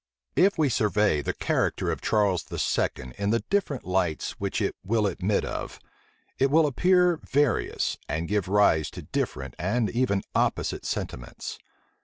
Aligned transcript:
If 0.35 0.57
we 0.57 0.67
survey 0.67 1.21
the 1.21 1.31
character 1.35 1.91
of 1.91 2.01
Charles 2.01 2.45
II. 2.51 3.13
in 3.19 3.29
the 3.29 3.43
different 3.51 3.85
lights 3.85 4.31
which 4.39 4.59
it 4.59 4.75
will 4.83 5.05
admit 5.05 5.45
of, 5.45 5.79
it 6.39 6.49
will 6.49 6.65
appear 6.65 7.17
various, 7.17 7.99
and 8.09 8.27
give 8.27 8.47
rise 8.47 8.89
to 8.97 9.03
different 9.03 9.53
and 9.59 9.91
even 9.91 10.23
opposite 10.33 10.85
sentiments. 10.87 11.59